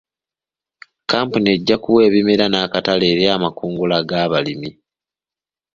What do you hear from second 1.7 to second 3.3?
kuwa ebimera n'akatale eri